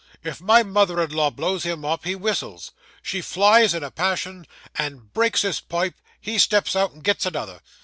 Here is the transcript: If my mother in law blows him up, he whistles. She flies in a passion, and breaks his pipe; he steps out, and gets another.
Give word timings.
If 0.23 0.41
my 0.41 0.63
mother 0.63 0.99
in 0.99 1.11
law 1.11 1.29
blows 1.29 1.61
him 1.63 1.85
up, 1.85 2.05
he 2.05 2.15
whistles. 2.15 2.71
She 3.03 3.21
flies 3.21 3.75
in 3.75 3.83
a 3.83 3.91
passion, 3.91 4.47
and 4.73 5.13
breaks 5.13 5.43
his 5.43 5.59
pipe; 5.61 5.93
he 6.19 6.39
steps 6.39 6.75
out, 6.75 6.93
and 6.93 7.03
gets 7.03 7.27
another. 7.27 7.59